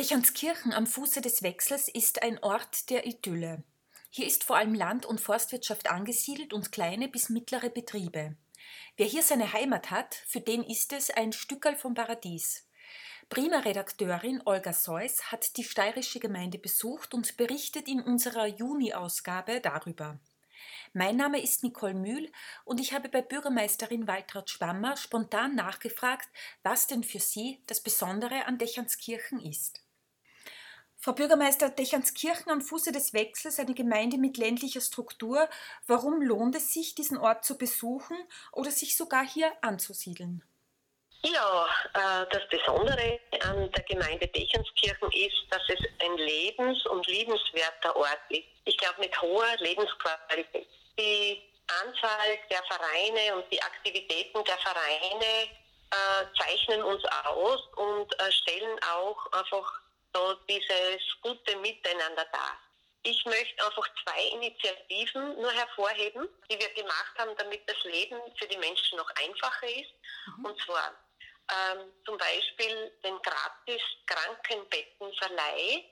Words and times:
Dächanskirchen 0.00 0.72
am 0.72 0.86
Fuße 0.86 1.20
des 1.20 1.42
Wechsels 1.42 1.86
ist 1.86 2.22
ein 2.22 2.42
Ort 2.42 2.88
der 2.88 3.04
Idylle. 3.04 3.62
Hier 4.08 4.26
ist 4.26 4.44
vor 4.44 4.56
allem 4.56 4.72
Land- 4.72 5.04
und 5.04 5.20
Forstwirtschaft 5.20 5.90
angesiedelt 5.90 6.54
und 6.54 6.72
kleine 6.72 7.06
bis 7.06 7.28
mittlere 7.28 7.68
Betriebe. 7.68 8.34
Wer 8.96 9.04
hier 9.04 9.22
seine 9.22 9.52
Heimat 9.52 9.90
hat, 9.90 10.14
für 10.26 10.40
den 10.40 10.64
ist 10.64 10.94
es 10.94 11.10
ein 11.10 11.34
Stückerl 11.34 11.76
vom 11.76 11.92
Paradies. 11.92 12.66
Prima-Redakteurin 13.28 14.40
Olga 14.46 14.72
Seuss 14.72 15.30
hat 15.30 15.58
die 15.58 15.64
steirische 15.64 16.18
Gemeinde 16.18 16.58
besucht 16.58 17.12
und 17.12 17.36
berichtet 17.36 17.86
in 17.86 18.00
unserer 18.00 18.46
Juni-Ausgabe 18.46 19.60
darüber. 19.60 20.18
Mein 20.94 21.16
Name 21.16 21.42
ist 21.42 21.62
Nicole 21.62 21.92
Mühl 21.92 22.32
und 22.64 22.80
ich 22.80 22.94
habe 22.94 23.10
bei 23.10 23.20
Bürgermeisterin 23.20 24.06
Waltraud 24.06 24.48
Schwammer 24.48 24.96
spontan 24.96 25.54
nachgefragt, 25.54 26.30
was 26.62 26.86
denn 26.86 27.04
für 27.04 27.20
sie 27.20 27.62
das 27.66 27.82
Besondere 27.82 28.46
an 28.46 28.56
Dächanskirchen 28.56 29.40
ist. 29.40 29.82
Frau 31.02 31.14
Bürgermeister, 31.14 31.70
Dächanskirchen 31.70 32.52
am 32.52 32.60
Fuße 32.60 32.92
des 32.92 33.14
Wechsels, 33.14 33.58
eine 33.58 33.72
Gemeinde 33.72 34.18
mit 34.18 34.36
ländlicher 34.36 34.82
Struktur. 34.82 35.48
Warum 35.86 36.20
lohnt 36.20 36.54
es 36.54 36.74
sich, 36.74 36.94
diesen 36.94 37.16
Ort 37.16 37.42
zu 37.42 37.56
besuchen 37.56 38.18
oder 38.52 38.70
sich 38.70 38.98
sogar 38.98 39.26
hier 39.26 39.50
anzusiedeln? 39.62 40.42
Ja, 41.22 41.66
äh, 41.94 42.26
das 42.30 42.46
Besondere 42.50 43.18
an 43.44 43.70
der 43.72 43.84
Gemeinde 43.84 44.26
Dächanskirchen 44.26 45.10
ist, 45.12 45.46
dass 45.48 45.62
es 45.68 45.80
ein 46.00 46.18
lebens- 46.18 46.84
und 46.84 47.06
liebenswerter 47.06 47.96
Ort 47.96 48.20
ist. 48.28 48.44
Ich 48.66 48.76
glaube, 48.76 49.00
mit 49.00 49.22
hoher 49.22 49.56
Lebensqualität. 49.56 50.68
Die 50.98 51.40
Anzahl 51.82 52.38
der 52.50 52.62
Vereine 52.64 53.36
und 53.36 53.50
die 53.50 53.62
Aktivitäten 53.62 54.44
der 54.44 54.58
Vereine 54.58 55.48
äh, 55.92 56.26
zeichnen 56.38 56.82
uns 56.82 57.02
aus 57.24 57.60
und 57.76 58.20
äh, 58.20 58.30
stellen 58.32 58.78
auch 58.84 59.32
einfach 59.32 59.80
so 60.14 60.34
dieses 60.48 61.02
gute 61.22 61.56
Miteinander 61.56 62.26
da. 62.32 62.58
Ich 63.02 63.24
möchte 63.24 63.64
einfach 63.64 63.88
zwei 64.04 64.22
Initiativen 64.34 65.40
nur 65.40 65.52
hervorheben, 65.52 66.28
die 66.50 66.58
wir 66.58 66.68
gemacht 66.74 67.14
haben, 67.18 67.34
damit 67.36 67.68
das 67.68 67.82
Leben 67.84 68.20
für 68.36 68.46
die 68.46 68.58
Menschen 68.58 68.98
noch 68.98 69.10
einfacher 69.16 69.68
ist. 69.68 69.92
Mhm. 70.36 70.44
Und 70.44 70.60
zwar 70.60 70.94
ähm, 71.50 71.92
zum 72.04 72.18
Beispiel 72.18 72.92
den 73.02 73.20
gratis 73.22 73.82
Krankenbettenverleih 74.06 75.84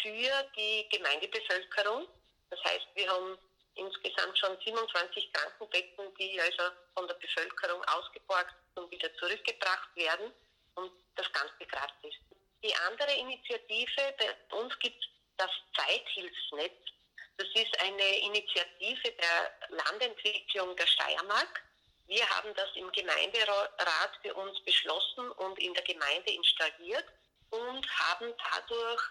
für 0.00 0.50
die 0.56 0.88
Gemeindebevölkerung. 0.90 2.06
Das 2.50 2.62
heißt, 2.64 2.86
wir 2.94 3.10
haben 3.10 3.36
insgesamt 3.74 4.38
schon 4.38 4.56
27 4.64 5.32
Krankenbetten, 5.32 6.14
die 6.14 6.40
also 6.40 6.74
von 6.94 7.08
der 7.08 7.14
Bevölkerung 7.14 7.82
ausgeborgt 7.84 8.54
und 8.76 8.90
wieder 8.90 9.12
zurückgebracht 9.16 9.94
werden 9.96 10.32
und 10.76 10.92
das 11.16 11.30
Ganze 11.32 11.66
gratis. 11.66 12.14
Die 12.62 12.74
andere 12.88 13.12
Initiative, 13.12 14.14
bei 14.18 14.56
uns 14.56 14.78
gibt 14.78 14.96
es 14.96 15.08
das 15.36 15.50
Zeithilfsnetz. 15.76 16.72
Das 17.36 17.48
ist 17.54 17.80
eine 17.80 18.18
Initiative 18.20 19.12
der 19.12 19.52
Landentwicklung 19.68 20.74
der 20.76 20.86
Steiermark. 20.86 21.62
Wir 22.06 22.28
haben 22.30 22.54
das 22.54 22.68
im 22.76 22.90
Gemeinderat 22.92 24.18
für 24.22 24.32
uns 24.34 24.62
beschlossen 24.64 25.30
und 25.32 25.58
in 25.58 25.74
der 25.74 25.82
Gemeinde 25.82 26.30
installiert 26.30 27.04
und 27.50 27.86
haben 27.98 28.32
dadurch 28.52 29.02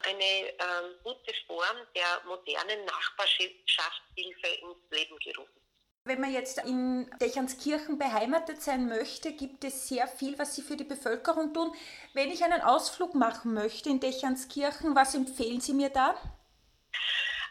eine 0.00 0.24
ähm, 0.24 0.94
gute 1.02 1.34
Form 1.46 1.86
der 1.94 2.22
modernen 2.26 2.84
Nachbarschaftshilfe 2.84 4.46
ins 4.60 4.90
Leben 4.90 5.18
gerufen. 5.18 5.63
Wenn 6.06 6.20
man 6.20 6.34
jetzt 6.34 6.58
in 6.58 7.10
Dächanskirchen 7.18 7.96
beheimatet 7.96 8.60
sein 8.60 8.88
möchte, 8.88 9.32
gibt 9.32 9.64
es 9.64 9.88
sehr 9.88 10.06
viel, 10.06 10.38
was 10.38 10.54
Sie 10.54 10.60
für 10.60 10.76
die 10.76 10.84
Bevölkerung 10.84 11.54
tun. 11.54 11.74
Wenn 12.12 12.30
ich 12.30 12.44
einen 12.44 12.60
Ausflug 12.60 13.14
machen 13.14 13.54
möchte 13.54 13.88
in 13.88 14.00
Dächanskirchen, 14.00 14.94
was 14.94 15.14
empfehlen 15.14 15.62
Sie 15.62 15.72
mir 15.72 15.88
da? 15.88 16.10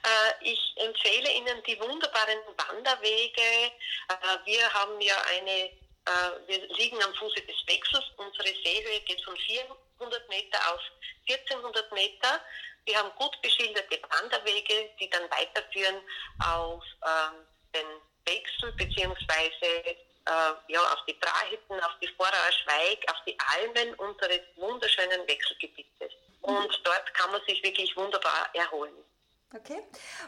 Äh, 0.03 0.51
ich 0.51 0.75
empfehle 0.75 1.31
Ihnen 1.31 1.63
die 1.65 1.79
wunderbaren 1.79 2.37
Wanderwege. 2.55 3.41
Äh, 3.41 4.45
wir 4.45 4.71
haben 4.71 5.01
ja 5.01 5.15
eine, 5.31 5.69
äh, 6.05 6.45
wir 6.45 6.67
liegen 6.75 7.01
am 7.01 7.13
Fuße 7.15 7.41
des 7.41 7.57
Wechsels. 7.65 8.05
Unsere 8.17 8.49
Seehöhe 8.63 9.01
geht 9.07 9.23
von 9.23 9.35
400 9.35 10.29
Meter 10.29 10.59
auf 10.71 10.81
1400 11.27 11.91
Meter. 11.91 12.39
Wir 12.85 12.99
haben 12.99 13.09
gut 13.17 13.35
beschilderte 13.41 13.99
Wanderwege, 14.09 14.91
die 14.99 15.09
dann 15.09 15.23
weiterführen 15.31 15.95
auf 16.37 16.83
ähm, 17.01 17.47
den 17.73 18.12
Wechsel 18.25 18.71
beziehungsweise 18.73 19.97
äh, 20.25 20.53
ja, 20.67 20.79
auf 20.79 21.05
die 21.07 21.13
Brahitten, 21.13 21.79
auf 21.83 21.97
die 22.01 22.07
Vorauer 22.07 22.51
Schweig, 22.63 22.99
auf 23.09 23.17
die 23.27 23.37
Almen 23.55 23.93
unseres 23.95 24.41
wunderschönen 24.55 25.27
Wechselgebietes. 25.27 26.11
Und 26.41 26.81
dort 26.83 27.13
kann 27.13 27.31
man 27.31 27.41
sich 27.47 27.61
wirklich 27.63 27.95
wunderbar 27.95 28.49
erholen. 28.53 28.93
Okay. 29.55 29.83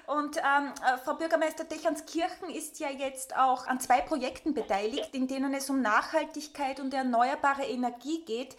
Und 0.06 0.38
ähm, 0.38 0.74
äh, 0.86 0.98
Frau 1.04 1.16
Bürgermeister 1.16 1.64
Dächanskirchen 1.64 2.50
ist 2.50 2.80
ja 2.80 2.90
jetzt 2.90 3.36
auch 3.36 3.66
an 3.66 3.80
zwei 3.80 4.02
Projekten 4.02 4.54
beteiligt, 4.54 5.16
in 5.16 5.28
denen 5.28 5.54
es 5.56 5.70
um 5.70 5.82
Nachhaltigkeit 5.82 6.80
und 6.80 6.94
erneuerbare 6.94 7.64
Energie 7.64 8.24
geht. 8.24 8.56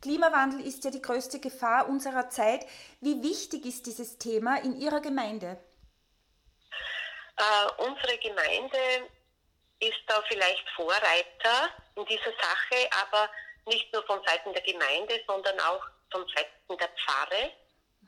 Klimawandel 0.00 0.60
ist 0.66 0.84
ja 0.84 0.90
die 0.90 1.02
größte 1.02 1.38
Gefahr 1.38 1.88
unserer 1.88 2.30
Zeit. 2.30 2.64
Wie 3.00 3.22
wichtig 3.22 3.66
ist 3.66 3.86
dieses 3.86 4.16
Thema 4.16 4.56
in 4.56 4.76
Ihrer 4.76 5.00
Gemeinde? 5.00 5.58
Äh, 7.36 7.82
unsere 7.82 8.18
Gemeinde 8.18 9.10
ist 9.80 10.00
da 10.06 10.22
vielleicht 10.28 10.68
Vorreiter 10.70 11.70
in 11.96 12.06
dieser 12.06 12.32
Sache, 12.40 12.88
aber 13.02 13.30
nicht 13.66 13.92
nur 13.92 14.04
von 14.06 14.22
Seiten 14.24 14.52
der 14.52 14.62
Gemeinde, 14.62 15.22
sondern 15.26 15.58
auch 15.60 15.84
von 16.10 16.26
Seiten 16.34 16.78
der 16.78 16.88
Pfarre. 16.88 17.52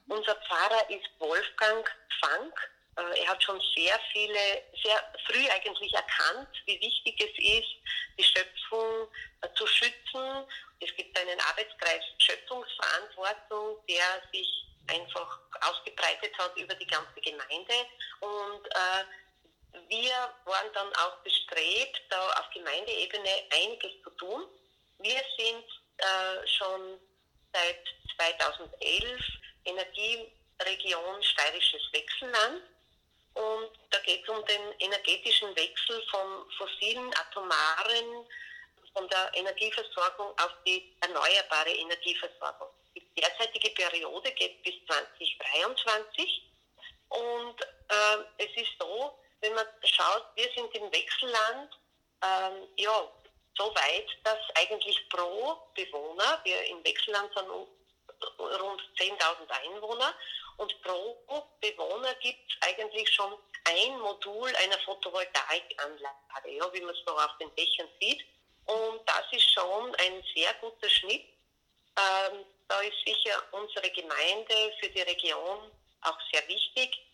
Unser 0.09 0.35
Pfarrer 0.37 0.89
ist 0.89 1.09
Wolfgang 1.19 1.87
Funk. 2.21 2.55
Äh, 2.97 3.21
er 3.23 3.29
hat 3.29 3.43
schon 3.43 3.61
sehr 3.77 4.01
viele, 4.13 4.63
sehr 4.83 5.13
früh 5.27 5.47
eigentlich 5.51 5.93
erkannt, 5.93 6.49
wie 6.65 6.81
wichtig 6.81 7.21
es 7.21 7.61
ist, 7.61 7.69
die 8.19 8.25
Schöpfung 8.25 9.09
äh, 9.43 9.49
zu 9.55 9.67
schützen. 9.67 10.47
Es 10.81 10.95
gibt 10.97 11.19
einen 11.19 11.39
Arbeitskreis 11.41 12.03
Schöpfungsverantwortung, 12.19 13.77
der 13.89 14.23
sich 14.33 14.65
einfach 14.89 15.39
ausgebreitet 15.61 16.33
hat 16.39 16.57
über 16.57 16.75
die 16.75 16.87
ganze 16.87 17.21
Gemeinde. 17.21 17.75
Und 18.21 18.67
äh, 18.67 19.05
wir 19.89 20.35
waren 20.45 20.73
dann 20.75 20.93
auch 20.97 21.17
bestrebt, 21.19 22.01
da 22.11 22.31
auf 22.33 22.51
Gemeindeebene 22.53 23.31
einiges 23.51 23.93
zu 24.03 24.11
tun. 24.11 24.45
Wir 24.99 25.23
sind 25.37 25.65
äh, 25.99 26.47
schon 26.47 26.99
seit 27.53 27.85
2011 28.17 29.21
Energieregion 29.65 31.23
Steirisches 31.23 31.83
Wechselland. 31.93 32.63
Und 33.35 33.71
da 33.91 33.99
geht 34.01 34.23
es 34.23 34.29
um 34.29 34.45
den 34.47 34.73
energetischen 34.81 35.55
Wechsel 35.55 36.03
vom 36.11 36.51
fossilen 36.59 37.15
atomaren, 37.15 38.27
von 38.93 39.09
der 39.09 39.31
Energieversorgung 39.35 40.31
auf 40.39 40.51
die 40.67 40.93
erneuerbare 41.01 41.71
Energieversorgung. 41.71 42.69
Die 42.97 43.21
derzeitige 43.21 43.71
Periode 43.71 44.33
geht 44.33 44.61
bis 44.65 44.75
2023 44.87 46.43
und 47.09 47.61
äh, 47.89 48.45
es 48.45 48.63
ist 48.63 48.73
so, 48.79 49.19
wenn 49.41 49.55
man 49.55 49.67
schaut, 49.85 50.25
wir 50.35 50.51
sind 50.55 50.75
im 50.75 50.93
Wechselland, 50.93 51.79
ähm, 52.23 52.69
ja, 52.77 53.09
so 53.57 53.75
weit, 53.75 54.07
dass 54.25 54.39
eigentlich 54.55 55.09
pro 55.09 55.57
Bewohner, 55.75 56.41
wir 56.45 56.65
im 56.67 56.85
Wechselland 56.85 57.33
sind 57.35 57.49
rund 57.49 58.83
10.000 58.99 59.51
Einwohner 59.51 60.15
und 60.57 60.83
pro 60.83 61.17
Bewohner 61.61 62.15
gibt 62.17 62.51
es 62.51 62.69
eigentlich 62.69 63.09
schon 63.13 63.33
ein 63.65 63.99
Modul 64.01 64.55
einer 64.57 64.79
Photovoltaikanlage, 64.79 66.51
ja, 66.51 66.73
wie 66.73 66.81
man 66.81 66.95
es 66.95 67.05
noch 67.07 67.23
auf 67.25 67.37
den 67.39 67.55
Dächern 67.55 67.89
sieht. 68.01 68.25
Und 68.67 69.01
das 69.07 69.25
ist 69.33 69.51
schon 69.53 69.95
ein 69.97 70.23
sehr 70.35 70.53
guter 70.55 70.89
Schnitt. 70.89 71.25
Ähm, 71.97 72.45
da 72.69 72.81
ist 72.81 72.99
sicher 73.05 73.43
unsere 73.53 73.91
Gemeinde 73.91 74.73
für 74.81 74.89
die 74.89 75.03
Region 75.03 75.71
auch 76.03 76.19
sehr 76.33 76.47
wichtig. 76.49 77.08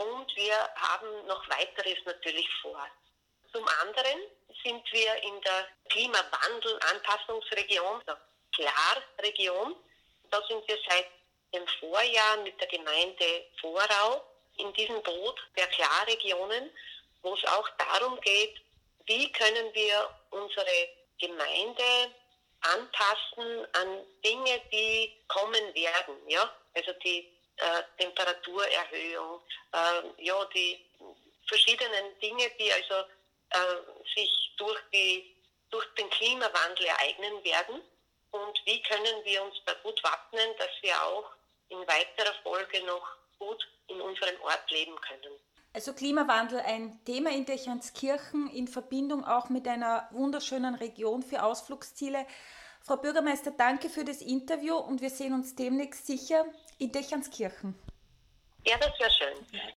Und 0.00 0.34
wir 0.34 0.56
haben 0.76 1.26
noch 1.26 1.46
weiteres 1.50 1.98
natürlich 2.06 2.48
vor. 2.62 2.88
Zum 3.52 3.68
anderen 3.82 4.18
sind 4.62 4.82
wir 4.92 5.14
in 5.22 5.38
der 5.42 5.68
Klimawandel-Anpassungsregion, 5.90 8.00
der 8.06 8.18
Klarregion. 8.54 9.76
Da 10.30 10.42
sind 10.48 10.66
wir 10.66 10.78
seit 10.88 11.04
dem 11.52 11.66
Vorjahr 11.80 12.38
mit 12.38 12.58
der 12.58 12.68
Gemeinde 12.68 13.44
Vorau 13.60 14.24
in 14.56 14.72
diesem 14.72 15.02
Boot 15.02 15.38
der 15.56 15.66
Klarregionen, 15.66 16.70
wo 17.20 17.34
es 17.34 17.44
auch 17.44 17.68
darum 17.76 18.18
geht, 18.22 18.58
wie 19.04 19.30
können 19.32 19.74
wir 19.74 20.08
unsere 20.30 20.88
Gemeinde 21.18 22.14
anpassen 22.62 23.66
an 23.74 24.06
Dinge, 24.24 24.62
die 24.72 25.14
kommen 25.28 25.74
werden. 25.74 26.16
Ja? 26.26 26.50
Also 26.74 26.94
die 27.04 27.30
äh, 27.60 28.02
Temperaturerhöhung, 28.02 29.40
äh, 29.72 30.24
ja, 30.24 30.44
die 30.54 30.84
verschiedenen 31.46 32.18
Dinge, 32.20 32.50
die 32.58 32.72
also 32.72 33.08
äh, 33.50 34.06
sich 34.14 34.54
durch, 34.56 34.80
die, 34.92 35.36
durch 35.70 35.86
den 35.94 36.08
Klimawandel 36.10 36.86
ereignen 36.86 37.44
werden. 37.44 37.82
und 38.32 38.60
wie 38.64 38.80
können 38.82 39.24
wir 39.24 39.42
uns 39.42 39.56
da 39.66 39.74
gut 39.82 40.02
wappnen, 40.04 40.50
dass 40.58 40.70
wir 40.82 40.94
auch 41.02 41.30
in 41.68 41.78
weiterer 41.78 42.34
Folge 42.42 42.84
noch 42.84 43.06
gut 43.38 43.66
in 43.88 44.00
unserem 44.00 44.40
Ort 44.42 44.70
leben 44.70 44.94
können. 45.00 45.34
Also 45.72 45.92
Klimawandel 45.92 46.60
ein 46.60 47.00
Thema 47.04 47.30
in 47.30 47.46
Dechernskirchen 47.46 48.50
in 48.50 48.66
Verbindung 48.66 49.24
auch 49.24 49.50
mit 49.50 49.68
einer 49.68 50.08
wunderschönen 50.10 50.74
Region 50.74 51.22
für 51.22 51.44
Ausflugsziele. 51.44 52.26
Frau 52.82 52.96
Bürgermeister, 52.96 53.50
danke 53.50 53.88
für 53.88 54.04
das 54.04 54.20
Interview 54.22 54.76
und 54.76 55.00
wir 55.00 55.10
sehen 55.10 55.34
uns 55.34 55.54
demnächst 55.54 56.06
sicher 56.06 56.44
in 56.78 56.92
Dechernskirchen. 56.92 57.74
Ja, 58.66 58.76
das 58.78 58.98
wäre 58.98 59.10
schön. 59.10 59.70